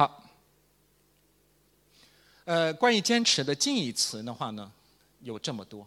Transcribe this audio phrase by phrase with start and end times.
[0.00, 0.24] 好，
[2.46, 4.72] 呃，关于坚持的近义词的话呢，
[5.20, 5.86] 有这么多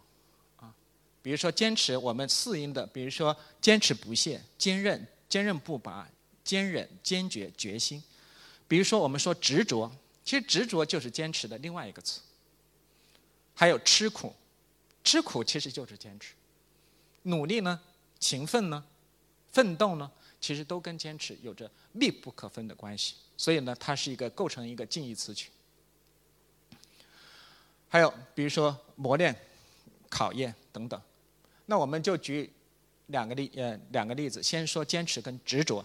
[0.56, 0.72] 啊，
[1.20, 6.08] 比如说坚持我们四音的，比如说坚持不懈、坚韧、坚韧不拔、
[6.44, 8.00] 坚韧、坚决、决心。
[8.68, 9.90] 比如说我们说执着，
[10.24, 12.20] 其实执着就是坚持的另外一个词。
[13.52, 14.32] 还有吃苦，
[15.02, 16.34] 吃苦其实就是坚持。
[17.22, 17.80] 努力呢，
[18.20, 18.84] 勤奋呢，
[19.50, 20.08] 奋斗呢，
[20.40, 23.16] 其实都跟坚持有着密不可分的关系。
[23.36, 25.50] 所以呢，它是一个构成一个近义词群。
[27.88, 29.34] 还有比如说磨练、
[30.08, 31.00] 考验等等。
[31.66, 32.50] 那我们就举
[33.06, 35.84] 两个例呃两个例子，先说坚持跟执着。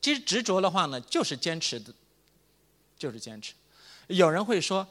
[0.00, 1.92] 其实执着的话呢，就是坚持的，
[2.96, 3.54] 就是坚持。
[4.08, 4.86] 有人会说，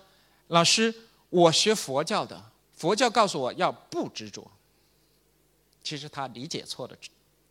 [0.47, 0.93] 老师。
[1.31, 4.49] 我学佛教的，佛教告诉我要不执着。
[5.83, 6.97] 其实他理解错了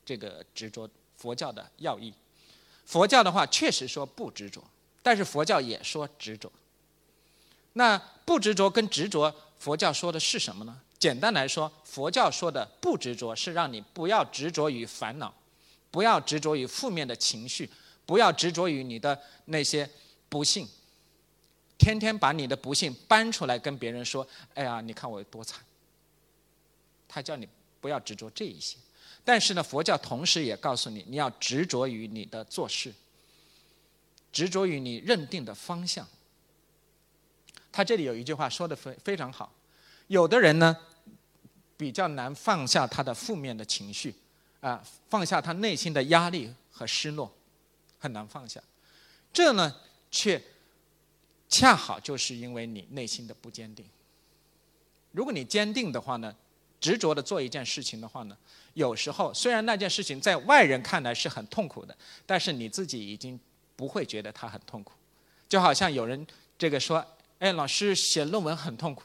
[0.05, 2.13] 这个执着佛教的要义。
[2.89, 4.65] 佛教的话确实说不执着，
[5.03, 6.51] 但是佛教也说执着。
[7.75, 10.81] 那不执着跟执着，佛教说的是什么呢？
[10.99, 15.35] 简单来说，佛教说的不执着是让你不要执着于烦恼，
[15.91, 17.69] 不要执着于负面的情绪，
[18.07, 19.89] 不要执着于你的那些
[20.31, 20.67] 不幸。
[21.77, 25.63] 天天把你的不幸搬出来跟别人说，哎呀，你看我有多惨。
[27.07, 27.47] 他叫你
[27.83, 28.79] 不要执着这一些，
[29.29, 32.91] 但是呢，佛教同时也告诉你，你要执着于你的做事，
[34.33, 36.09] 执着于你认定的方向。
[37.71, 39.53] 他这里有一句话说的非非常好，
[40.07, 40.75] 有的人呢
[41.77, 44.15] 比较难放下他的负面的情绪，
[44.63, 47.31] 啊，放下他内心的压力和失落，
[47.99, 48.59] 很难放下。
[49.31, 49.77] 这呢
[50.11, 50.43] 却。
[51.51, 53.83] 恰好就是因为你内心的不坚定。
[55.13, 56.37] 如果你坚定的话呢，
[56.81, 58.37] 执着的做一件事情的话呢，
[58.75, 63.39] 有时候虽然那件事情在外人看来是很痛苦的，但是你自己已经
[63.75, 64.93] 不会觉得它很痛苦。
[65.49, 66.27] 就好像有人
[66.57, 67.05] 这个说
[67.41, 69.03] ：“哎，老师写论文很痛苦。”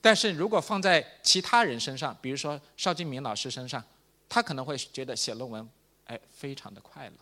[0.00, 3.82] 但是如果放在其他人身上，比如说邵金明老师身上，
[4.28, 5.68] 他可能会觉得写论文
[6.06, 7.16] 哎非常的快乐。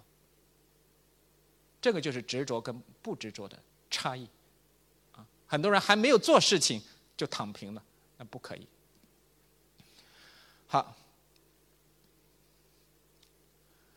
[1.80, 3.58] 这个就是执着跟不执着的
[3.90, 4.28] 差异
[5.12, 5.26] 啊。
[5.46, 6.80] 很多人还没有做事情
[7.16, 7.82] 就躺平了，
[8.16, 8.66] 那不可以。
[10.72, 10.96] 好，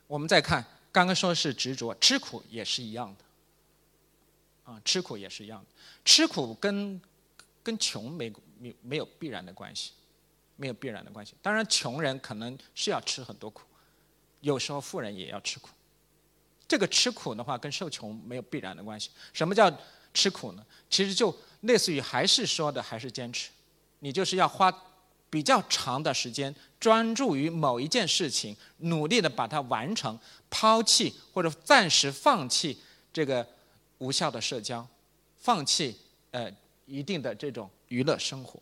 [0.08, 4.74] 我们再看，刚刚说是执着，吃苦也是一样的。
[4.74, 5.68] 啊，吃苦也是一样的，
[6.04, 7.00] 吃苦跟
[7.64, 9.94] 跟穷没没没有必然的关系，
[10.58, 11.34] 没有必然的关系。
[11.42, 13.62] 当然，穷人可能是要吃很多苦，
[14.42, 15.70] 有时候富人也要吃苦。
[16.68, 19.12] 这个吃苦的话，跟受穷没有必然的关系。
[19.32, 19.74] 什么叫？
[20.14, 23.50] 吃苦呢，其实就类似于还是说的还是坚持，
[24.00, 24.70] 你就是要花
[25.36, 30.18] 比较长的时间专注于某一件事情，努力的把它完成，
[30.50, 32.78] 抛弃或者暂时放弃
[33.12, 33.46] 这个
[33.98, 34.88] 无效的社交，
[35.38, 36.00] 放弃
[36.32, 36.50] 呃
[36.86, 38.58] 一定的这种娱乐生活，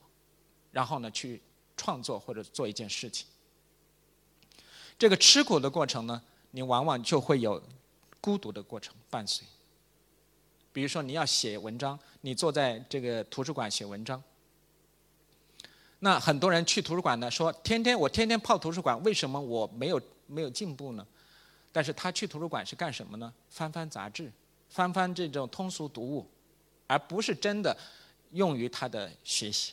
[0.72, 1.40] 然后呢去
[1.78, 3.28] 创作或者做一件事情。
[4.98, 7.62] 这个吃苦的过程呢，你往往就会有
[8.20, 9.46] 孤独的过程伴随。
[10.72, 14.24] 比如说你要写文章，你坐在这个图书馆写文章，
[16.04, 21.08] 那很多人去图书馆呢，说天天我天天泡图书馆，为什么我没有没有进步呢？
[21.72, 23.34] 但是他去图书馆是干什么呢？
[23.50, 24.30] 翻翻杂志，
[24.68, 26.30] 翻翻这种通俗读物，
[26.88, 27.74] 而不是真的
[28.32, 29.72] 用于他的学习。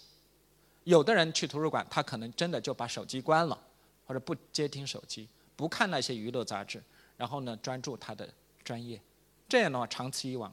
[0.84, 3.58] 有的人去图书馆，他可能真的就把手机关了，
[4.06, 6.80] 或者不接听手机，不看那些娱乐杂志，
[7.16, 8.32] 然后呢专注他的
[8.62, 9.00] 专业。
[9.48, 10.52] 这样的话，长此以往。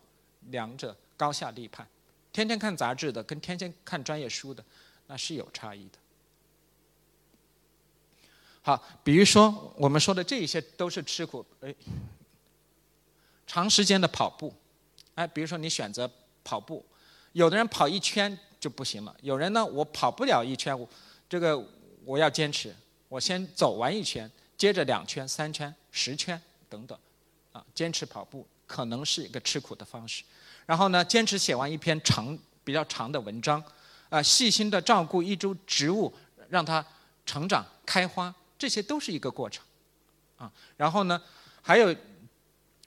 [0.49, 1.87] 两者高下立判，
[2.31, 4.63] 天天看杂志的跟天天看专业书的，
[5.07, 5.97] 那是有差异的。
[8.61, 11.73] 好，比如说我们说的这一些都是吃苦，哎，
[13.45, 14.53] 长时间的跑步，
[15.15, 16.09] 哎，比如说你选择
[16.43, 16.85] 跑步，
[17.31, 20.87] 有的人跑一圈就不行了，有人呢我跑不了一圈，我
[21.27, 21.57] 这个
[22.05, 22.75] 我要坚持，
[23.07, 26.97] 我先走完一圈，接着两圈、三圈、十圈等等，
[27.51, 28.47] 啊，坚持跑步。
[28.67, 30.25] 可能是一个吃苦的方式，
[30.65, 33.63] 然后呢，坚持写完一篇长、比较长的文章，
[34.09, 36.13] 啊，细心的照顾一株植物，
[36.49, 36.85] 让它
[37.25, 39.63] 成长开花，这些都是一个过程，
[40.37, 41.21] 啊，然后呢，
[41.61, 41.95] 还有，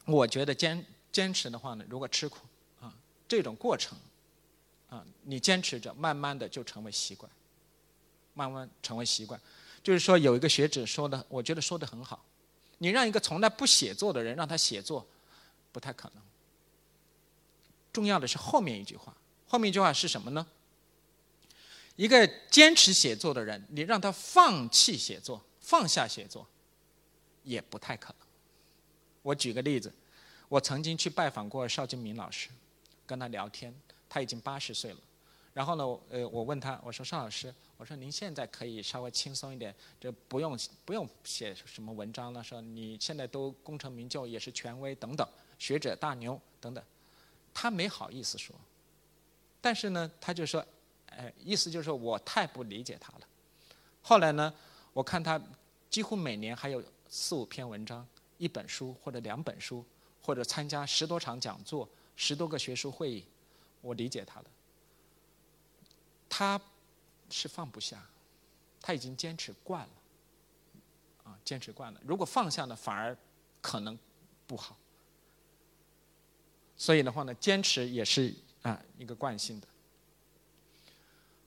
[0.05, 2.39] 我觉得坚坚持的话呢，如果吃苦，
[2.81, 2.93] 啊，
[3.29, 3.97] 这种过程，
[4.89, 7.31] 啊，你坚持着，慢慢的就成为习惯，
[8.35, 9.41] 慢慢成为习惯，
[9.83, 12.25] 就是说有一个学者说的，我觉得说的很好，
[12.79, 15.07] 你让一个从来不写作的人让他写作。
[15.73, 16.23] 不太可能。
[17.93, 19.17] 重要的是后面一句话，
[19.47, 20.45] 后面一句话是什么呢？
[22.01, 26.47] 一个坚持写作的人，你让他放弃写作、放下写作，
[27.45, 28.27] 也不太可能。
[29.21, 29.93] 我举个例子，
[30.49, 32.49] 我曾经去拜访过邵金明老师，
[33.05, 33.75] 跟他聊天，
[34.09, 34.99] 他已经八十岁了。
[35.53, 46.83] 然后呢，呃，我问他，我说邵老师，我说您现在可以稍微轻松一点，就不用不用写什么文章了，说你现在都功成名就，也是权威等等，学者大牛等等。
[47.53, 48.57] 他没好意思说，
[49.61, 50.65] 但是呢，他就说，
[51.11, 53.21] 哎，意思就是说我太不理解他了。
[54.03, 54.53] 后来呢，
[54.93, 55.41] 我看他
[55.89, 58.07] 几乎每年还有四五篇文章，
[58.39, 59.85] 一本书或者两本书。
[60.23, 63.25] 或者参加十多场讲座、十多个学术会议，
[63.81, 64.47] 我理解他了。
[66.29, 66.61] 他
[67.31, 68.07] 是放不下，
[68.83, 69.93] 他已经坚持惯了，
[71.25, 72.01] 啊，坚持惯了。
[72.05, 73.17] 如果放下呢，反而
[73.63, 73.99] 可能
[74.47, 74.77] 不好。
[76.77, 79.67] 所以的话呢，坚持也是啊一个惯性的。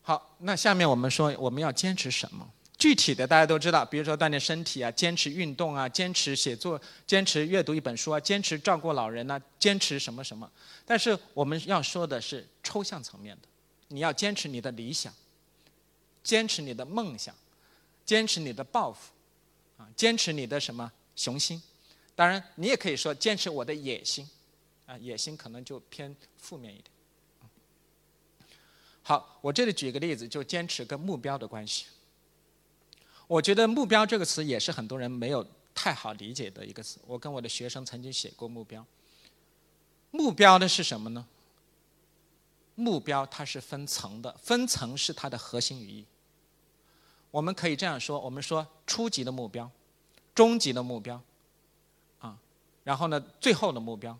[0.06, 2.48] 好，那下面我们说我们要坚持什么？
[2.78, 10.52] 具体的大家都知道，比如说锻炼身体啊，坚持运动啊，坚持写作，坚持阅读一本书啊，坚持照顾老人呐，坚持什么什么。
[10.86, 13.48] 但是我们要说的是抽象层面的，
[13.88, 15.14] 你要坚持你的理想，
[16.22, 17.34] 坚持你的梦想，
[18.04, 19.14] 坚持你的抱负，
[19.78, 21.62] 啊，坚持你的什么雄心。
[22.16, 24.30] 当然，你也可以说坚持我的野心，
[24.86, 26.93] 啊，野心可能就偏负面一点。
[29.04, 31.86] 好，我这里举个例子，就坚持跟目标的关系。
[33.28, 35.46] 我觉得“目标”这个词也是很多人没有
[35.76, 37.00] 太好理解的一个词。
[37.06, 38.86] 我跟我的学生曾经写过目标。
[40.12, 41.26] 目标的是什么呢？
[42.76, 46.06] 目标它是分层的，分层是它的核心语义。
[47.30, 49.70] 我们可以这样说：我们说初级的目标、
[50.36, 51.22] 中级的目标，
[52.20, 52.38] 啊，
[52.84, 54.18] 然后呢，最后的目标，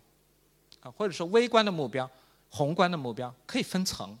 [0.80, 2.10] 啊，或者说微观的目标、
[2.50, 4.18] 宏观的目标，可以分层。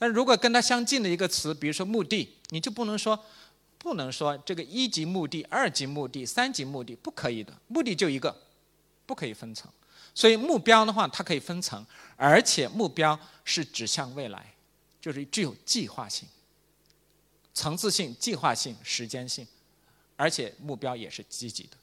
[0.00, 3.24] 但如果跟它相近的一个词，比如说目的，你就不能说。
[3.82, 8.42] 不能说这个一级目的、二级目的、三级目的不可以的，目的就一个，
[9.06, 9.72] 不可以分层。
[10.14, 11.82] 所以目标的话，它可以分层，
[12.14, 14.54] 而且目标是指向未来，
[15.00, 16.28] 就是具有计划性、
[17.54, 19.48] 层次性、计划性、时间性，
[20.16, 21.78] 而且目标也是积极的，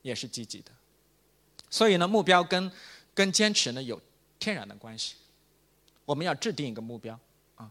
[0.00, 0.72] 也是积极的。
[1.68, 2.72] 所以呢，目标跟
[3.12, 4.00] 跟坚持呢有
[4.38, 5.16] 天然的关系。
[6.08, 7.20] 我们要制定一个目标。
[7.56, 7.70] 啊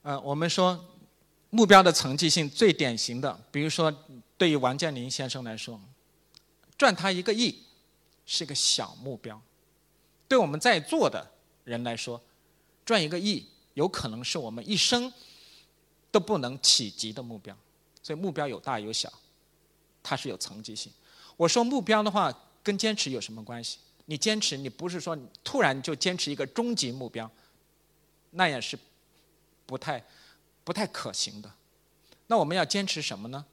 [0.00, 0.82] 呃，我们说
[1.50, 3.94] 目标的层级性最典型的，比如说
[4.38, 5.78] 对于王健林先生来说，
[6.78, 7.62] 赚他一个亿
[8.24, 9.36] 是个小目标；
[10.26, 11.30] 对我们在座的
[11.64, 12.18] 人来说，
[12.86, 15.12] 赚一个亿有可能是我们一生
[16.10, 17.54] 都不能企及的目标。
[18.02, 19.12] 所以目标有大有小，
[20.02, 20.90] 它是有层级性。
[21.36, 23.78] 我说目标的话，跟坚持有什么关系？
[24.10, 27.30] 你坚持，你不是说突然就坚持一个终极目标，
[28.32, 28.76] 那样是。
[29.64, 30.04] 不太，
[30.64, 31.48] 不太可行的。
[32.26, 33.46] 那我们要坚持什么呢？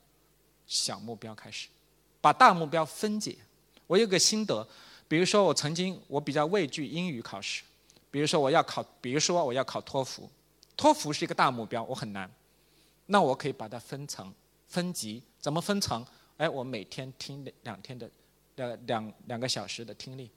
[0.65, 1.67] 小目标开始，
[2.19, 3.37] 把大目标分解。
[3.85, 4.67] 我有个心得，
[5.07, 7.61] 比如说我曾经我比较畏惧英语考试，
[8.09, 10.27] 比如说我要考，比如说我要考托福，
[10.75, 12.27] 托福是一个大目标，我很难。
[13.05, 14.33] 那我可以把它分层、
[14.67, 16.03] 分级，怎么分层？
[16.37, 18.09] 哎，我每天听两天的，
[18.55, 20.31] 呃，两两个小时的听力，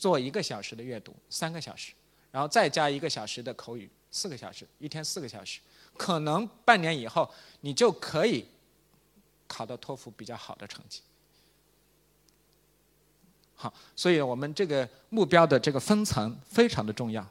[0.00, 1.92] 做一个小时的阅读，三个小时，
[2.30, 3.88] 然后再加一个小时的口语。
[4.10, 5.60] 四个小时，一天四个小时，
[5.96, 7.30] 可能半年以后
[7.60, 8.44] 你就可以
[9.46, 11.02] 考到托福比较好的成绩。
[13.54, 17.24] 好，所以我们这个目标的这个分层非常的重要。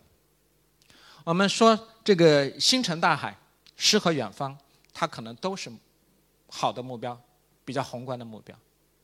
[1.26, 3.36] 我们说这个星辰大海、
[3.76, 4.58] 诗和远方，
[4.94, 5.70] 它可能都是
[6.48, 7.20] 好的目标，
[7.66, 8.58] 比较宏观的目标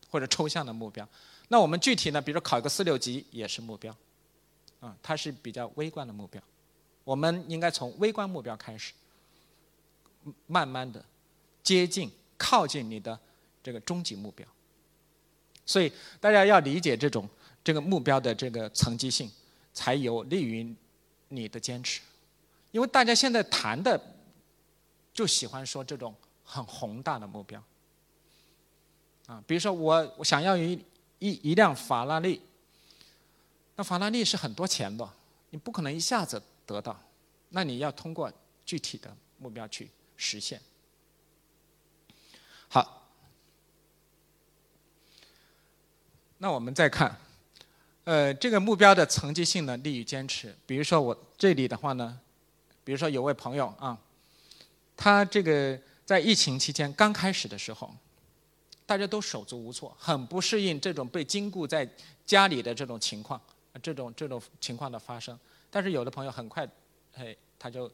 [0.10, 1.06] 或者抽象的目标。
[1.48, 3.96] 那我们具体呢，比如考一个四六级也是目标，
[4.80, 6.42] 啊，它是比较微观的目标。
[7.04, 8.94] 我们应该从微观目标开始，
[10.48, 11.04] 慢慢的
[11.62, 13.20] 接近、靠近你的
[13.62, 14.48] 这个终极目标。
[15.68, 17.30] 所以大家要理解这种
[17.64, 19.32] 这个目标的这个层级性，
[19.72, 20.76] 才有利于
[21.30, 22.02] 你的坚持。
[22.72, 24.00] 因为大家现在谈的
[25.14, 27.64] 就喜欢说这种很宏大的目标，
[29.28, 30.84] 啊，比如说我我想要一
[31.20, 32.42] 一一辆法拉利，
[33.76, 35.10] 那法拉利是很多钱的，
[35.50, 36.42] 你不可能一下子。
[36.68, 37.00] 得到，
[37.50, 38.34] 那你要通过
[38.66, 40.60] 具体的目标去实现。
[42.68, 43.08] 好，
[46.40, 47.16] 那我们再看，
[48.06, 50.58] 呃，这个目标的层级性呢，利于坚持。
[50.66, 52.20] 比如说我这里的话呢，
[52.84, 53.96] 比如说有位朋友啊，
[54.98, 57.94] 他这个在疫情期间刚开始的时候，
[58.86, 61.90] 大家都手足无措，很不适应这种被禁锢在
[62.26, 63.42] 家里的这种情况，
[63.82, 65.38] 这种这种情况的发生。
[65.70, 66.68] 但是有的朋友很快，
[67.14, 67.92] 嘿，他就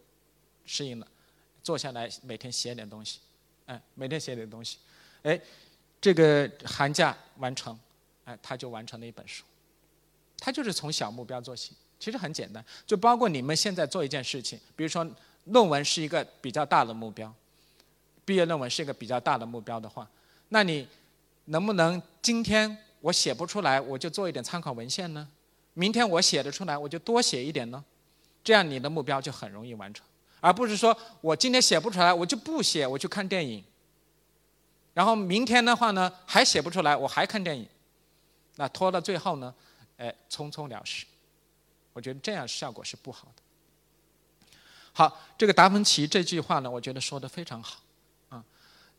[0.65, 1.07] 适应了，
[1.63, 3.19] 坐下来每天写点东西，
[3.65, 4.77] 哎，每天写点东西，
[5.23, 5.39] 哎，
[5.99, 7.79] 这个寒假完成，
[8.25, 9.43] 哎，他就完成了一本书。
[10.37, 15.09] 他就是从小目标做起，其实很简单，就包括你们现在做一件事情，比如说
[15.45, 17.33] 论文是一个比较大的目标，
[18.25, 20.09] 毕业论文是一个比较大的目标的话，
[20.53, 20.85] 那你
[21.45, 25.25] 能不能今天我写不出来，我就做一点参考文献呢？
[25.73, 27.81] 明天我写得出来，我就多写一点呢？
[28.43, 30.05] 这样你的目标就很容易完成，
[30.41, 33.63] 而不是说我今天写不出来，我就不写，我去看电影。
[34.93, 37.65] 然后明天的话呢，还写不出来，我还看电影，
[38.57, 39.55] 那拖到最后呢，
[39.95, 41.05] 哎，匆匆了事。
[41.93, 44.49] 我觉得这样效果是不好的。
[44.91, 47.79] 好，这个达芬奇这句话呢，我觉得说的非常好，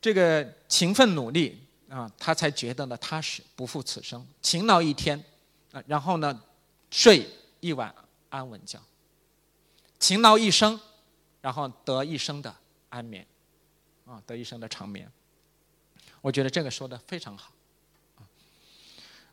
[0.03, 4.27] 这个勤奋努力啊，他才觉得呢踏实，不负此生。
[4.43, 5.25] 勤劳一天，
[5.71, 6.43] 啊，然后呢，
[6.91, 7.25] 睡
[7.61, 7.95] 一晚
[8.29, 8.81] 安稳觉。
[10.01, 10.79] 勤劳一生，
[11.41, 12.53] 然后得一生的
[12.89, 13.25] 安眠，
[14.05, 15.09] 啊，得一生的长眠。
[16.21, 17.53] 我觉得这个说的非常好。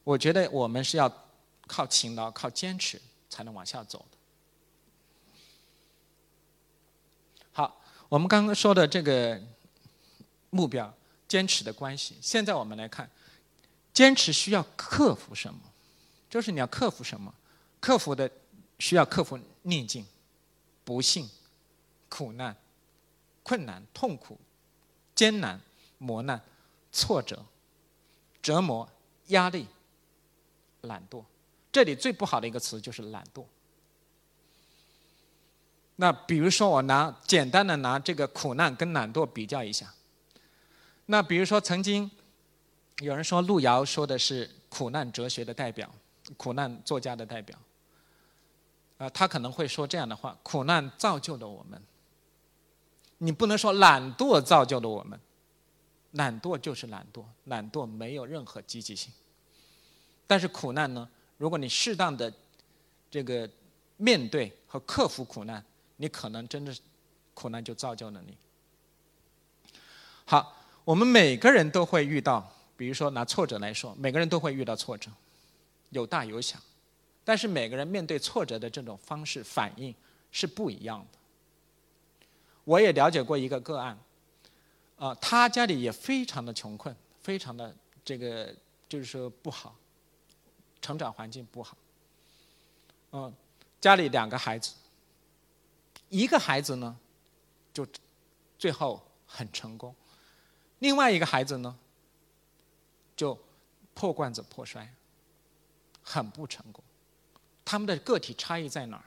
[0.03, 1.11] 我觉得我们是要
[1.65, 4.17] 靠勤劳、靠坚持才能往下走的。
[7.51, 9.41] 好，我们刚刚说的这个
[10.49, 10.93] 目标、
[11.27, 13.09] 坚持的关系，现在我们来看，
[13.93, 15.59] 坚持需要克服什么？
[16.29, 17.33] 就是你要克服什么？
[17.79, 18.29] 克服的
[18.77, 20.05] 需要克服逆境。
[20.85, 21.29] 不幸、
[22.09, 22.55] 苦难、
[23.43, 24.39] 困难、痛苦、
[25.13, 25.61] 艰难、
[25.99, 26.41] 磨难、
[26.91, 27.45] 挫折、
[28.41, 28.89] 折磨、
[29.27, 29.67] 压力、
[30.81, 31.23] 懒惰。
[31.71, 33.45] 这里最不好的一个词就是懒惰。
[35.97, 39.93] 那比如说，我拿简单的拿这个苦难跟懒惰比较一下。
[41.11, 42.09] 那比如说，曾经
[42.99, 45.89] 有人说路遥说的是苦难哲学的代表，
[46.37, 47.57] 苦难作家的代表。
[48.99, 51.81] 啊，他可能会说这样的话：苦难造就了我们。
[53.17, 55.19] 你不能说懒惰造就了我们，
[56.11, 59.11] 懒惰就是懒惰，懒惰没有任何积极性。
[60.27, 61.09] 但是苦难呢？
[61.37, 62.31] 如果你适当的
[63.09, 63.49] 这个
[63.97, 66.71] 面对和克服苦难，你可能真的
[67.33, 68.37] 苦难就造就了你。
[70.25, 70.55] 好，
[70.89, 75.11] 我们每个人都会遇到，比如说拿挫折来说，每个人都会遇到挫折，
[75.91, 76.57] 有大有小。
[77.23, 79.93] 但是每个人面对挫折的这种方式反应
[80.31, 81.19] 是不一样的。
[82.63, 83.95] 我也了解过一个个案，
[84.97, 87.71] 啊，他家里也非常的穷困，非常的
[88.03, 88.51] 这个
[88.87, 89.75] 就是说不好，
[90.81, 91.77] 成长环境不好。
[93.11, 93.31] 嗯，
[93.79, 94.73] 家里两个孩子，
[96.09, 96.97] 一个孩子呢，
[97.71, 97.85] 就
[98.57, 99.93] 最后很成功，
[100.79, 101.77] 另外一个孩子呢，
[103.15, 103.37] 就
[103.93, 104.93] 破罐子破摔，
[106.01, 106.83] 很不成功。
[107.63, 109.03] 他们的个体差异在哪儿？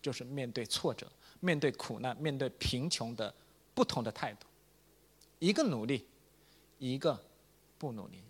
[0.00, 3.34] 就是面对挫折、面对苦难、面对贫穷的
[3.74, 4.46] 不同的态度。
[5.40, 6.06] 一个努力，
[6.78, 7.20] 一个
[7.76, 8.22] 不努力。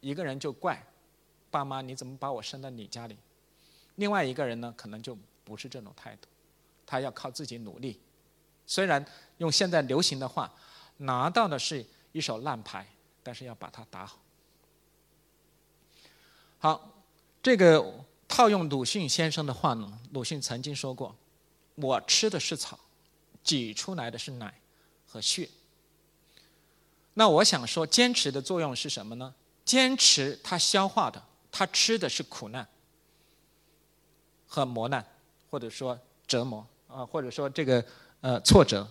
[0.00, 0.82] 一个人就怪
[1.50, 3.18] 爸妈你怎么把我生到你家里？
[3.96, 6.28] 另外一个人呢，可能就不是这种态度，
[6.86, 8.00] 他要靠自己努力。
[8.64, 9.04] 虽然
[9.38, 10.50] 用现在流行的话，
[10.96, 12.86] 拿到的是一手烂牌，
[13.22, 14.18] 但是要把它打好。
[16.58, 16.90] 好，
[17.42, 18.04] 这个。
[18.32, 21.12] 套用鲁迅先生的话呢，鲁迅曾经说过
[21.74, 22.78] ：“我吃的是草，
[23.42, 24.54] 挤出来的是奶
[25.04, 25.48] 和血。”
[27.14, 29.34] 那我想说，坚持的作用是什么呢？
[29.64, 32.64] 坚持它消化的，它吃的是苦难
[34.46, 35.04] 和磨难，
[35.50, 35.98] 或者说
[36.28, 37.84] 折磨啊，或者说这个
[38.20, 38.88] 呃挫折，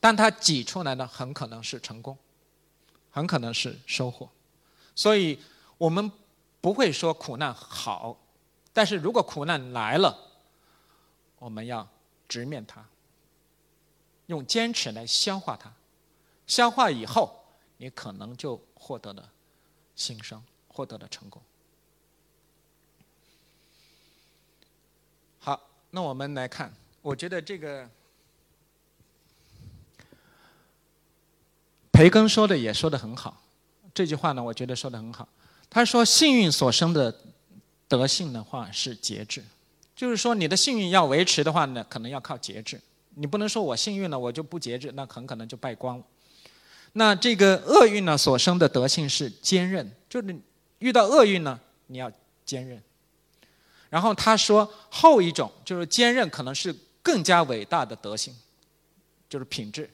[0.00, 2.16] 但它挤出来的很可能是成功，
[3.10, 4.30] 很可能是收获。
[4.94, 5.38] 所以
[5.76, 6.10] 我们
[6.60, 8.18] 不会说苦难好。
[8.72, 10.16] 但是如果苦难来了，
[11.38, 11.88] 我们要
[12.28, 12.84] 直面它，
[14.26, 15.72] 用坚持来消化它，
[16.46, 17.44] 消化以后，
[17.78, 19.32] 你可能就获得了
[19.96, 21.42] 新生，获得了成功。
[25.40, 27.88] 好，那我们来看，我觉得这个
[31.98, 33.42] 培根说的也说的很好，
[33.92, 35.28] 这句话呢，我觉得说的很好。
[35.68, 37.12] 他说：“幸运所生的。”
[37.88, 39.42] 德性的话是节制，
[39.96, 42.80] 就是说你的幸运要维持的话呢，可能要靠节制。
[43.14, 46.04] 你不能说我幸运了，我就不节制，那很可能就败光了。
[46.92, 50.38] 那这个厄运呢所生的德性是坚韧，就是
[50.78, 52.12] 遇到厄运呢，你要
[52.44, 52.80] 坚韧。
[53.88, 58.36] 然后他说后一种就是坚韧，可能是更加伟大的德性，
[59.28, 59.90] 就是品质，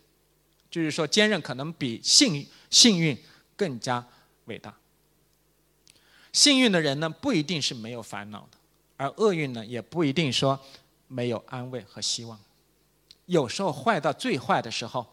[0.75, 3.17] 就是说坚韧可能比幸幸运
[3.55, 4.05] 更加
[4.47, 4.75] 伟大。
[6.33, 8.59] 幸运的人呢，不一定是没有烦恼的；
[8.97, 10.59] 而厄运呢，也不一定说
[11.07, 12.37] 没有安慰和希望。
[13.27, 15.07] 有时候坏到最坏的时候，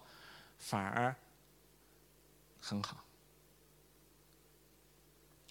[0.57, 1.15] 反而
[2.59, 2.97] 很好。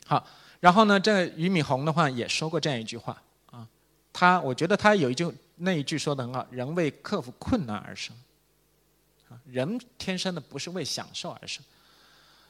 [0.06, 0.26] 好，
[0.58, 3.64] 然后呢，这俞敏洪的话也说过这样一句话啊，
[4.12, 8.12] 他我觉得他有一句那一句说的很好，人为克服困难而生。
[9.46, 11.64] 人天生的不是为享受而生。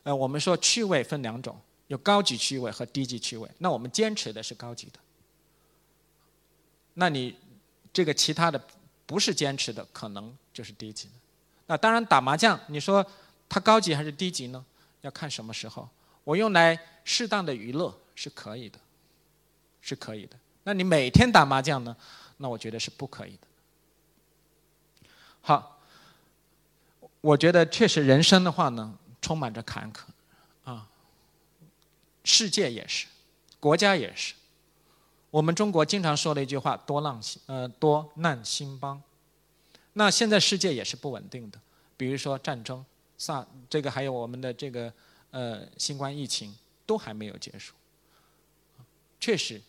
[0.03, 3.49] 呃，我们说趣味分两种，有高级趣味和低级趣味。
[3.59, 4.99] 那我们坚持的是高级的。
[6.95, 7.37] 那你
[7.93, 8.63] 这个其他的
[9.07, 11.15] 不是坚持的，可能就是低级的。
[11.67, 13.05] 那当然打麻将，你说
[13.49, 14.65] 它高级还是低级呢？
[15.03, 15.89] 要看什么时候。
[16.25, 18.79] 我用来适当的娱乐是可以的，
[19.81, 20.37] 是可以的。
[20.65, 21.97] 那你每天打麻将呢？
[22.37, 23.47] 那我觉得是不可以的。
[25.41, 25.80] 好，
[27.21, 28.97] 我觉得确实人生的话呢。
[29.23, 29.99] 充满着坎坷，
[30.65, 30.89] 啊，
[32.25, 33.07] 世界也是，
[33.61, 34.33] 国家也是。
[35.31, 39.01] 我们中国经常说的一句话：“多浪兴，呃，多难兴邦。”
[39.93, 41.61] 那现在世界也是不稳定的，
[41.99, 42.83] 比如说战争、
[43.19, 44.91] 萨这个还有我们的这个
[45.33, 47.75] 呃新冠疫情都还没有结束，
[49.21, 49.61] 确实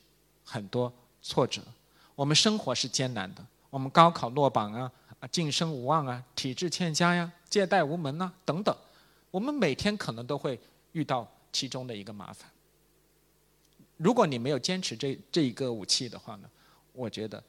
[0.45, 0.91] 很多
[1.21, 1.61] 挫折。
[2.15, 4.89] 我们生活是艰难的，我们高考落榜啊，
[5.21, 8.75] 啊，晋升无望啊，体制欠佳呀，借贷无门呐，等等。
[9.29, 10.59] 我们每天可能都会
[10.91, 12.51] 遇到其中的一个麻烦。
[13.95, 16.49] 如果你没有坚持这这一个武器的话呢，
[16.91, 17.41] 我觉得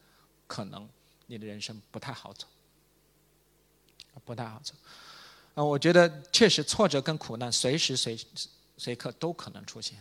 [0.47, 0.89] 可能
[1.27, 2.47] 你的人生不太好走，
[4.25, 4.75] 不太好走。
[5.55, 8.19] 啊，我觉得确实挫折跟苦难随时随
[8.77, 9.97] 随刻都可能出现。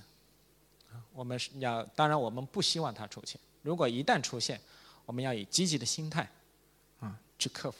[1.13, 3.39] 我们要当然我们不希望它出现。
[3.61, 4.59] 如果一旦出现，
[5.05, 6.29] 我们要以积极的心态
[7.41, 7.77] 去克服。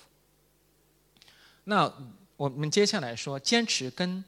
[1.64, 1.94] 那。
[2.38, 4.26] 我们接下来说，坚持跟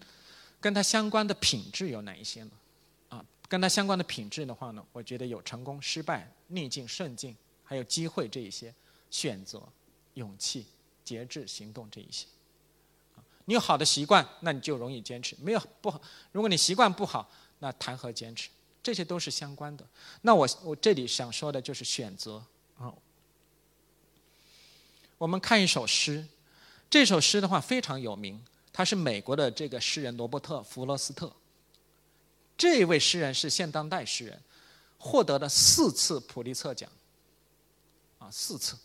[0.61, 2.51] 跟它相关的品质有哪一些呢？
[3.09, 8.71] 啊，跟它相关的品质的话呢，我觉得有成功、失败、逆境、顺境，还有机会这一些，
[9.09, 9.67] 选择、
[10.13, 10.67] 勇气、
[11.03, 12.27] 节制、行动这一些。
[13.45, 15.99] 你有好的习惯，那你就容易坚持；没有不好，
[16.33, 18.51] 如果你习惯不好，那谈何坚持？
[18.83, 19.83] 这些都是相关的。
[20.21, 22.45] 那我我这里想说的就是选择
[22.77, 22.93] 啊。
[25.23, 26.25] 我们看一首诗。
[26.89, 31.31] 这首诗的话非常有名，他是美国的这个诗人罗伯特·弗罗斯特。
[32.57, 34.37] 这位诗人是现当代诗人，
[34.97, 36.89] 获得了四次普利策奖，
[38.19, 38.75] 啊，四次，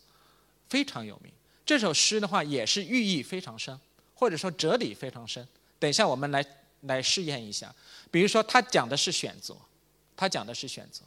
[0.69, 1.29] 非常有名。
[1.65, 3.77] 这首诗的话也是寓意非常深，
[4.15, 5.45] 或者说哲理非常深。
[5.77, 6.45] 等一下我们来
[6.83, 7.75] 来试验一下，
[8.09, 9.57] 比如说他讲的是选择，
[10.15, 11.01] 他讲的是选择，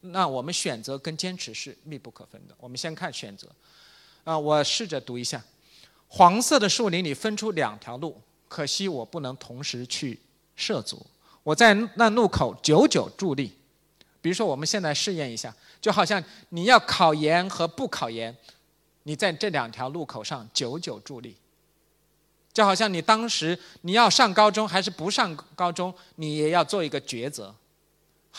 [0.00, 2.54] 那我们选择跟坚持是密不可分的。
[2.58, 3.54] 我们先看选择，
[4.28, 5.42] 啊，我试着读一下。
[6.06, 10.20] 黄色的树林里分出两条路，可惜我不能同时去
[10.54, 11.06] 涉足。
[11.42, 13.50] 我在那路口久久伫立。
[14.20, 18.36] 比如说，我们现在试验一下，就好像你要考研和不考研，
[19.04, 21.34] 你在这两条路口上久久伫立。
[22.52, 27.54] 就好像你当时你要上高中还是不上高中，你也要做一个抉择。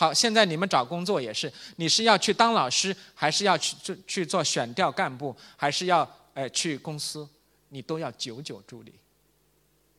[0.00, 7.28] 好，现在你们找工作也是，你是要去当老师，还是要去去去做选调干部，还是要呃去公司？
[7.68, 8.94] 你都要久久伫立，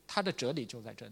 [0.08, 1.12] 他的哲理就在这里。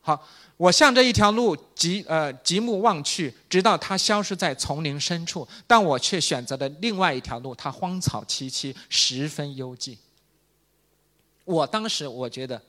[0.00, 0.24] 好，
[0.56, 9.98] 我向着一条路极呃极目望去，直到它消失在丛林深处，但我却选择了另外一条路，它荒草萋萋，十分幽寂。
[11.44, 12.62] 我当时我觉得，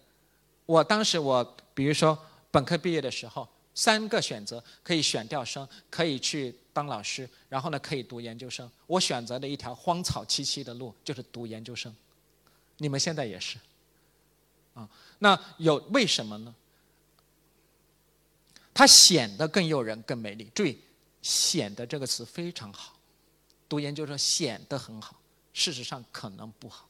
[0.65, 2.17] 我当时我比如说
[2.49, 3.47] 本科毕业的时候，
[3.80, 8.70] 三个选择可以选调生，可以去当老师，然后呢可以读研究生。
[8.88, 11.96] 我选择了一条荒草萋萋的路，就是读研究生。
[12.76, 13.58] 你们现在也是，
[14.74, 14.89] 啊，
[15.20, 16.54] 那有为什么呢？
[18.74, 20.52] 它显得更诱人、更美丽。
[20.54, 20.78] 注意
[21.24, 23.00] ，“显得”这个词非常好。
[23.70, 25.18] 读研究生显得很好，
[25.54, 26.86] 事实上可能不好，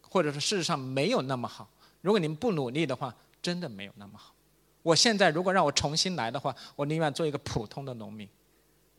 [0.00, 1.70] 或者说事实上没有那么好。
[2.00, 4.34] 如果你们不努力的话，真的没有那么好。
[4.82, 8.28] 我现在如果让我重新来的话，我宁愿做一个普通的农民，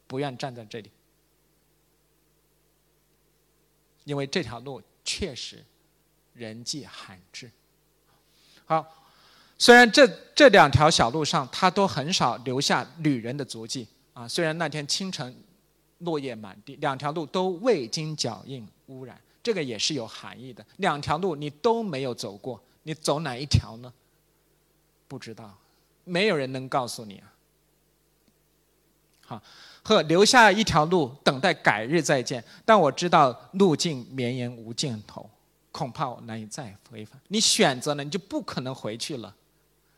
[0.08, 0.90] 不愿站在这里，
[4.04, 5.64] 因为这条路确实。
[6.36, 7.52] 人迹罕至。
[8.66, 8.84] 好，
[9.60, 14.28] 虽然这这两条小路上，它都很少留下旅人的足迹啊。
[14.28, 15.36] 虽然那天清晨
[16.00, 20.66] 落叶满地，两条路都未经脚印污染，这个也是有含义的。
[20.78, 23.94] 两条路你都没有走过，你走哪一条呢？
[25.08, 25.56] 不知道，
[26.04, 27.34] 没有人能告诉你啊。
[29.26, 29.42] 好，
[29.84, 32.44] 和留下一条路，等待改日再见。
[32.66, 35.30] 但我知道路径绵延无尽头。
[35.72, 37.20] 恐怕我难以再回返。
[37.30, 39.36] 你选择了，你就不可能回去了。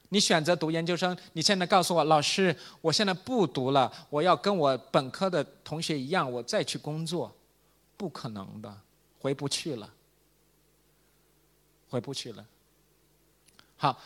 [0.08, 7.36] 你选择读研究生，你现在告诉我，老师，我现在不读了，我要跟我本科的同学一样，我再去工作，
[7.98, 8.74] 不可能的，
[9.20, 9.92] 回不去了，
[11.90, 12.46] 回不去了。
[13.76, 14.00] 好，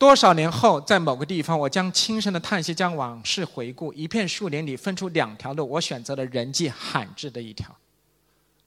[0.00, 3.92] 多少年后，在某个地方，我将轻声的叹息，将往事回顾。
[3.92, 7.76] 一片树林里分出两条路，我选择了人迹罕至的一条。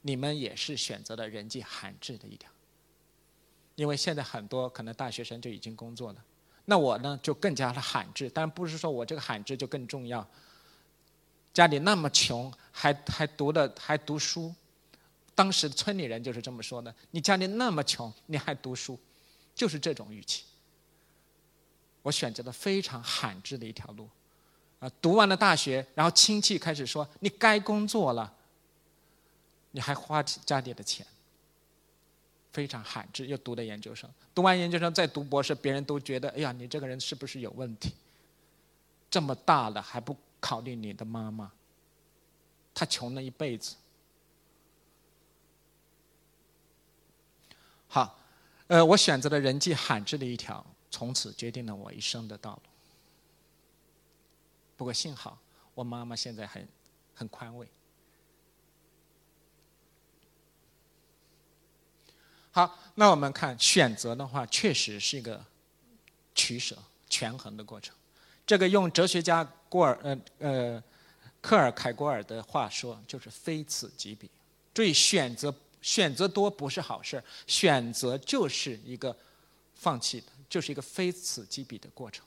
[0.03, 2.47] 你们也是选择了人迹罕至的一条。
[3.73, 6.23] 因为现在很多可能大学生就已经工作了，
[6.65, 10.23] 那我呢就更加的罕至，但不是说我这个罕至就更重要。
[11.51, 14.53] 家里那么穷，还还读的还读书，
[15.33, 18.99] 当时村里人就是这么说的：你家里那么穷，你还读书，
[19.55, 20.43] 就是这种语气。
[22.03, 24.07] 我选择了非常罕至的一条路，
[24.79, 28.31] 啊，读完了大学，然后亲戚开始说你该工作了，
[29.71, 31.03] 你还花家里的钱。
[32.51, 37.95] 非常罕至，又读的研究生，读完研究生再读博士，别人都觉得，哎呀，你这个人是不是有问题？
[39.09, 41.51] 这么大了还不考虑你的妈妈？
[42.71, 43.75] 她穷了一辈子。
[47.87, 48.19] 好，
[48.67, 50.63] 呃，我选择了人迹罕至的一条，
[50.93, 52.69] 从此决定了我一生的道路。
[54.77, 55.39] 不过幸好，
[55.73, 56.67] 我妈妈现在很
[57.15, 57.67] 很宽慰。
[62.51, 65.43] 好，那我们看选择的话，确实是一个
[66.35, 66.77] 取舍、
[67.09, 67.95] 权衡的过程。
[68.45, 70.83] 这个用哲学家郭尔呃呃
[71.41, 74.29] 克尔凯郭尔的话说，就是非此即彼。
[74.75, 75.51] 注意，选择
[75.81, 79.17] 选择多不是好事选择就是一个
[79.73, 82.23] 放弃的，就是一个非此即彼的过程。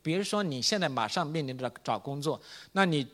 [0.00, 2.40] 比如说，你现在马上面临着找工作，
[2.72, 3.06] 那你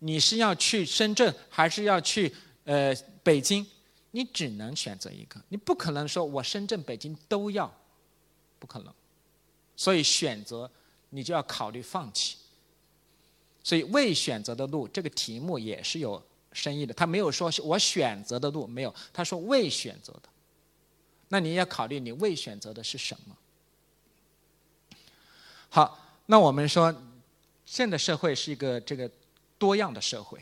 [0.00, 2.30] 你是要去深圳，还是要去
[2.64, 3.66] 呃北京？
[4.10, 7.72] 你只能选择一个，你不可能说我深圳、北京都要，
[8.58, 8.92] 不可能。
[9.74, 10.70] 所以选择
[11.08, 12.36] 你就要考虑放弃。
[13.64, 16.22] 所以未选择的路这个题目也是有
[16.52, 20.28] 深意的，他没有说我选择的路没有，他说未选择的。
[21.32, 23.36] 那你要考虑你未选择的是什么。
[25.68, 26.94] 好，那我们说，
[27.64, 29.10] 现在社会是一个这个
[29.58, 30.40] 多样的社会，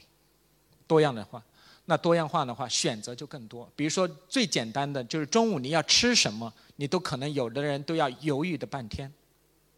[0.87, 1.43] 多样的话。
[1.91, 3.71] 那多样化的话，选择就更多。
[3.75, 9.11] 比如说，最简单的就是中午你要吃什么，你都可能有的人都要犹豫的半天，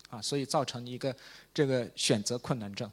[0.09, 1.14] 啊，所以造成一个
[1.55, 2.90] 这个选择困难症。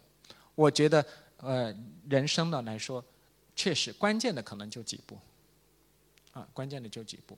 [0.53, 1.03] 我觉得，
[1.37, 1.75] 呃，
[2.07, 3.03] 人生的来说，
[3.55, 5.17] 确实关键的可能就几步，
[6.33, 7.35] 啊，关键的就几步。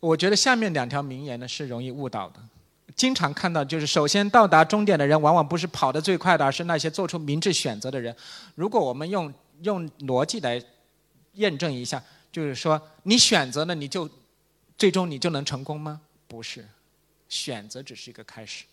[0.00, 2.40] 我觉得下面两条名言呢是容易误导的。
[2.96, 8.14] 经常看到，就是首先到达终点的人，往往不是跑得最快的，而是那些做出明智选择的人。
[8.56, 9.32] 如果我们用
[9.62, 10.60] 用逻辑来
[11.34, 14.10] 验证一下，就是说，你选择了，你就
[14.76, 16.00] 最终你就能成功吗？
[16.26, 16.66] 不是，
[17.28, 18.64] 选择只是一个开始，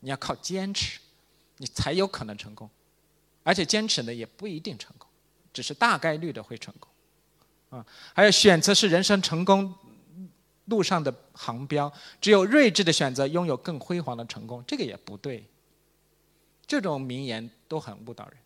[0.00, 0.98] 你要靠坚持，
[1.58, 2.68] 你才有可能成功。
[3.42, 5.06] 而且坚持呢，也不一定成功，
[5.52, 7.78] 只是大概率的会成功。
[7.78, 9.74] 啊，还有选择是人生成功。
[10.68, 15.44] 路上的航标，只有睿智的选择拥有更辉煌的成功，这个也不对。
[16.66, 18.36] 这种名言都很误导人。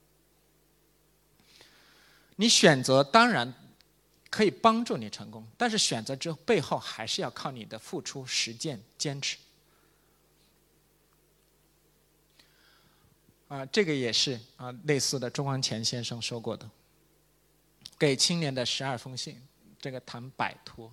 [2.37, 3.53] 你选择当然
[4.31, 9.37] 可以帮助你成功，但是选择之后背后还是要靠你的付出、实践、坚持。
[13.49, 16.71] 啊，这个也是啊，类似的，钟光潜先生说过的，
[17.99, 19.37] 给青年的十二封信，
[19.79, 20.91] 这个谈摆脱。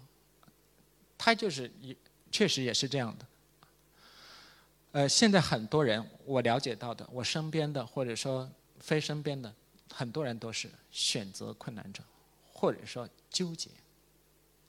[1.19, 1.95] 他就是也
[2.31, 3.25] 确实也是这样的。
[4.93, 9.53] 呃，现在很多人我了解到的，我身边的或者说非身边的
[9.93, 12.03] 很多人都是选择困难症，
[12.51, 13.69] 或者说纠结，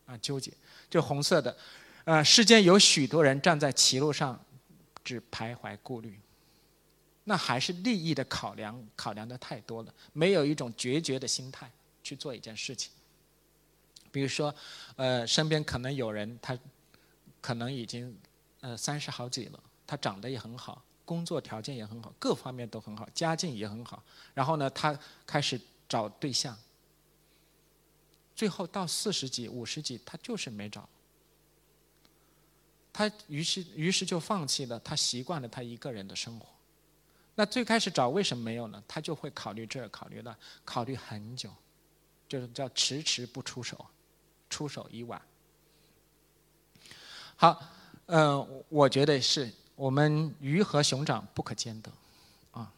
[0.04, 0.52] 啊纠结，
[0.90, 1.56] 就红色的，
[2.04, 4.38] 呃，世间有许多人站在歧路上，
[5.02, 6.20] 只徘徊顾虑，
[7.24, 11.70] 那还是利益的考量考量的太多了，没有一种决绝的心态
[12.02, 12.92] 去做一件事情。
[14.12, 14.54] 比如说，
[14.96, 16.58] 呃，身边可能有人，他
[17.40, 18.16] 可能已经
[18.60, 24.02] 呃三十好几了，他长得也很好，工作条件也很好，各方面都很好，家境也很好。
[24.34, 26.56] 然后呢，他开始找对象，
[28.34, 30.88] 最后到四十几、五十几，他就是没找。
[32.92, 36.48] 他于是于是就放弃了，他习惯了他一个人的生活。
[37.36, 38.82] 那最开始找为什么没有呢？
[38.86, 41.48] 他就会考虑这，考虑那，考虑很久，
[42.28, 43.86] 就是叫迟迟不出手。
[44.50, 45.22] 出手已晚。
[47.36, 47.62] 好，
[48.04, 51.90] 嗯，我觉得是我们鱼和熊掌不可兼得，
[52.50, 52.70] 啊，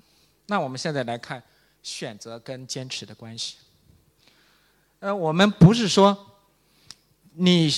[0.46, 1.42] 那我们现在来看
[1.82, 3.56] 选择跟坚持的关系。
[5.00, 6.16] 呃，我们不是说
[7.32, 7.68] 你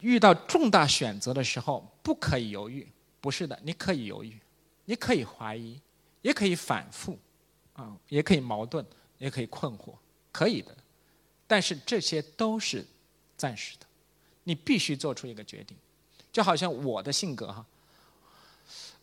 [0.00, 4.40] 遇到重大选择的时候不可以犹豫，不是的，你可以犹豫，
[4.86, 5.78] 你可以怀疑，
[6.22, 7.18] 也可以反复，
[7.74, 8.82] 啊，也可以矛盾，
[9.18, 9.94] 也可以困惑，
[10.32, 10.74] 可以的，
[11.46, 12.86] 但是这些都是。
[13.36, 13.86] 暂时的，
[14.44, 15.76] 你必须做出一个决定，
[16.32, 17.66] 就好像我的性格哈，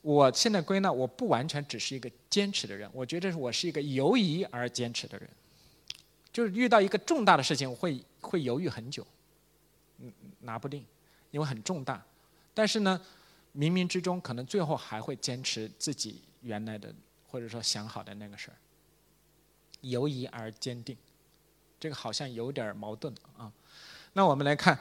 [0.02, 5.30] 我现在归纳，我不完全只是一个坚持的人，我觉得我是一个犹疑而坚持的人，
[6.32, 9.06] 就是遇到一个重大的事情，我会会犹豫很久，
[10.00, 10.86] 嗯，拿不定，
[11.32, 12.04] 因为很重大，
[12.54, 13.00] 但是呢，
[13.56, 16.94] 冥冥之中可能最后还会坚持自己原来的
[17.28, 18.58] 或者说想好的那个事儿，
[19.82, 20.98] 犹疑而坚定，
[21.80, 23.52] 这个好像有点矛盾啊。
[24.14, 24.80] 那我们来看，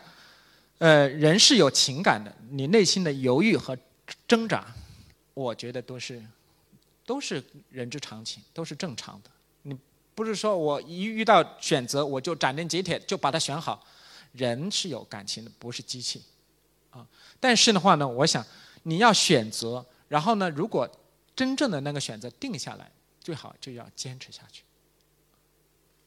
[0.79, 3.77] 呃，人是有情感的，你内心的犹豫和
[4.29, 4.67] 挣扎，
[5.35, 6.23] 我觉得都是
[7.07, 9.31] 都是人之常情，都是正常的。
[9.63, 9.77] 你
[10.15, 13.85] 不是说我一遇到选择我就斩钉截铁就把它选好，
[14.33, 16.23] 人是有感情的，不是机器
[16.91, 17.07] 啊。
[17.41, 18.45] 但是的话呢，我想
[18.83, 20.89] 你要选择，然后呢，如果
[21.35, 24.63] 真正的那个选择定下来，最好就要坚持下去。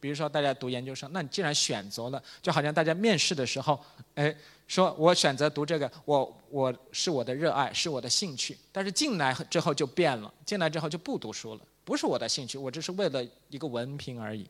[0.06, 4.38] 比如说，大家读研究生，那你既然选择了，就好像大家面试的时候，哎，
[4.68, 14.48] 说我选择读这个，我我是我的热爱，是我的兴趣，但是进来之后就变了，进来之后就不读书了，不是我的兴趣，我只是为了一个文凭而已。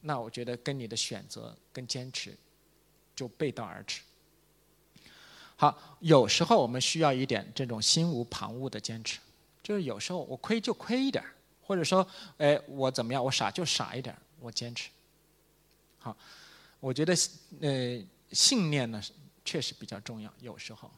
[0.00, 2.36] 那我觉得跟你的选择跟坚持
[3.14, 4.02] 就背道而驰。
[5.54, 9.20] 好，有时候我们需要一点这种心无旁骛的坚持，
[9.62, 11.34] 就是有时候我亏就亏一点儿。
[11.68, 12.04] 或者说，
[12.38, 13.22] 哎，我怎么样？
[13.22, 14.88] 我傻就傻一点，我坚持。
[15.98, 16.16] 好，
[16.80, 17.14] 我觉得
[17.60, 18.02] 呃，
[18.32, 19.02] 信念呢
[19.44, 20.32] 确实比较重要。
[20.40, 20.90] 有时候，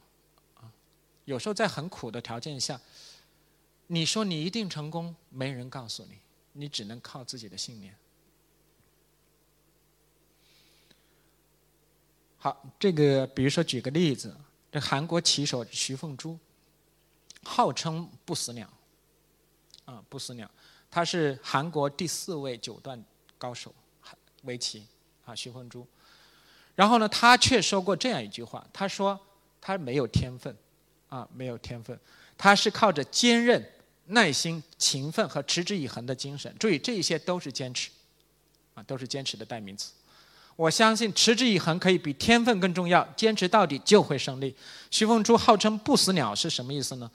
[0.55, 0.71] 啊，
[1.25, 2.79] 有时候在很苦的条件下，
[3.87, 6.17] 你说你一定成功，没人告诉你，
[6.53, 7.93] 你只能靠自己的信念。
[12.37, 14.33] 好，这个比如说举个例子，
[14.71, 16.39] 这韩国棋手徐凤珠，
[17.43, 18.71] 号称不死鸟，
[19.85, 20.49] 啊，不死鸟。
[20.89, 23.01] 他是韩国第四位九段
[23.37, 23.73] 高手，
[24.43, 24.85] 围棋
[25.25, 25.87] 啊，徐凤珠。
[26.75, 29.19] 然后呢，他却说过这样一句话：“他说
[29.59, 30.55] 他没有天分，
[31.09, 31.97] 啊，没有天分，
[32.37, 33.63] 他是靠着坚韧、
[34.07, 36.53] 耐心、勤奋和持之以恒的精神。
[36.59, 37.89] 注意，这一些都是坚持，
[38.73, 39.93] 啊，都是坚持的代名词。
[40.55, 44.55] 我相信持之以恒可以比天分更重要，坚持到底就会胜利。
[44.89, 47.09] 徐凤珠号称不死鸟是什么意思呢？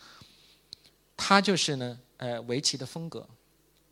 [1.16, 3.26] 他就是呢，呃，围棋的风格。”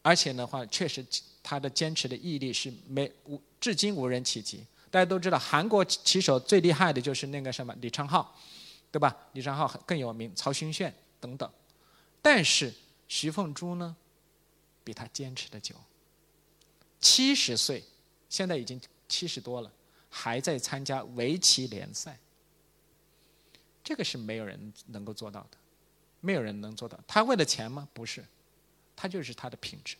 [0.03, 1.05] 而且的话，确实
[1.43, 4.65] 他的坚持的毅力是没无至今无人企及。
[4.91, 8.25] 大家都知道，韩国棋手最厉害的就是那个什么李昌镐，
[8.93, 9.17] 对吧？
[9.33, 11.51] 李昌镐更有名，曹勋炫等等。
[12.21, 12.73] 但是
[13.09, 13.97] 徐凤珠呢，
[14.85, 15.75] 比他坚持的久。
[17.01, 17.83] 七十岁，
[18.29, 19.73] 现在已经七十多了，
[20.09, 22.19] 还在参加围棋联赛。
[23.83, 25.59] 这个是没有人能够做到的，
[26.25, 26.99] 没有人能做到。
[27.07, 27.87] 他为了钱吗？
[27.93, 28.25] 不是。
[28.97, 29.97] 他就是他的品质，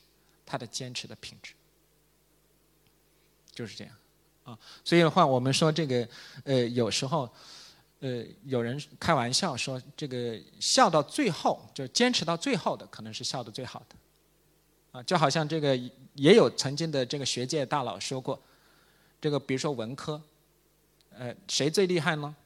[0.47, 1.53] 他的坚持的品质，
[3.51, 3.93] 就是这样，
[4.45, 6.09] 啊，所以的话，我们说这个，
[6.45, 7.29] 呃，有时候，
[7.99, 13.97] 呃，有人开玩笑说，这个笑到最后，就坚持到最后的，可能是笑的最好的，
[14.93, 15.77] 啊，就好像这个
[16.15, 18.41] 也有曾经的这个学界大佬说过，
[19.21, 20.23] 这个比如说文科，
[21.11, 22.37] 呃，谁最厉害呢？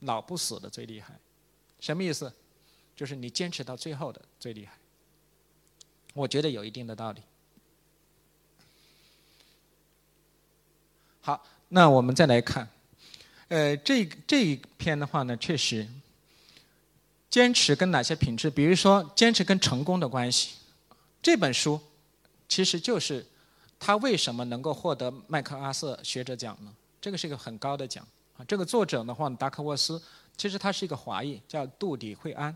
[0.00, 1.20] 老不死的最厉害，
[1.78, 2.32] 什么意思？
[2.98, 4.72] 就是你坚持到最后的最厉害。
[6.14, 7.22] 我觉得有一定的道理。
[11.20, 12.68] 好，那我们再来看，
[13.46, 15.86] 呃，这这一篇的话呢，确实，
[17.30, 18.50] 坚持跟哪些品质？
[18.50, 20.56] 比如说，坚持跟成功的关系。
[21.22, 21.80] 这本书
[22.48, 23.24] 其实就是
[23.78, 26.74] 他为什么能够获得麦克阿瑟学者奖呢？
[27.00, 28.04] 这个是一个很高的奖
[28.36, 28.44] 啊。
[28.48, 30.02] 这个作者的话，达克沃斯，
[30.36, 32.52] 其实他是一个华裔，叫杜底惠安。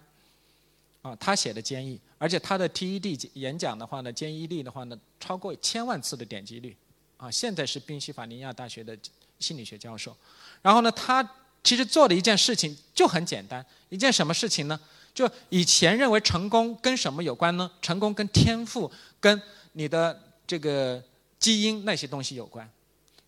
[1.03, 6.77] 啊，他写的坚毅，而且他的 TED 演讲的话呢，坚毅力的话呢，超过千万次的点击率，
[7.17, 8.97] 啊，现在是宾夕法尼亚大学的
[9.41, 10.17] 心理学教授。
[10.63, 11.29] 然后呢，他
[11.65, 14.79] 其实做的一件事情就很简单，一件什么事情呢？
[15.13, 17.69] 就以前认为成功跟什么有关呢？
[17.83, 18.89] 成功跟天赋、
[19.19, 21.03] 跟你的这个
[21.41, 22.71] 基因那些东西有关。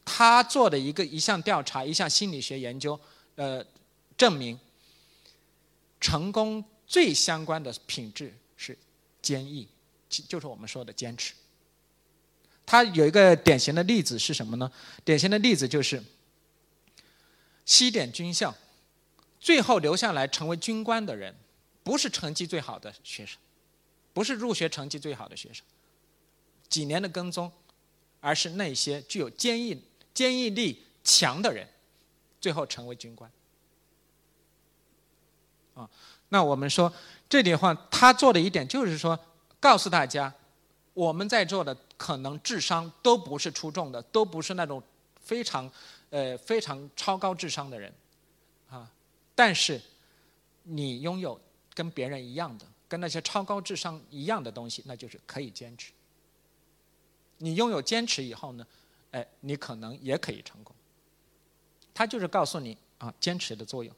[0.04, 2.98] 他做的一个一项调查，一项心理学研究，
[3.34, 3.64] 呃，
[4.16, 4.56] 证明
[6.00, 6.64] 成功。
[6.86, 8.76] 最相关的品质是
[9.22, 9.68] 坚毅，
[10.28, 11.34] 就是我们说的坚持。
[12.66, 14.70] 他有一个典型的例子是什么呢？
[15.04, 16.02] 典型的例子就是
[17.64, 18.54] 西点军校，
[19.38, 21.34] 最后留下来成为军官的人，
[21.82, 23.38] 不是成绩最好的学生，
[24.12, 25.64] 不是入学成绩最好的学生，
[26.68, 27.52] 几年的跟踪，
[28.20, 29.82] 而是那些具有坚毅、
[30.14, 31.68] 坚毅力强的人，
[32.40, 33.30] 最后成为军官。
[35.74, 35.90] 啊。
[36.34, 36.92] 那我们说，
[37.28, 39.16] 这里话，他做的一点就是说，
[39.60, 40.34] 告诉大家，
[40.92, 44.82] 我们在座的可能智商都不是出众的，都不是那种
[45.20, 45.70] 非常，
[46.10, 47.94] 呃非常超高智商的人，
[48.68, 48.90] 啊，
[49.32, 49.80] 但是
[50.64, 51.40] 你拥有
[51.72, 55.92] 跟别人一样的、跟那些超高智商一样的东西，那就是可以坚持。
[57.38, 58.66] 你拥有坚持以后呢，
[59.12, 60.74] 哎，你可能也可以成功。
[61.94, 63.94] 他就是告诉你啊，坚持的作用。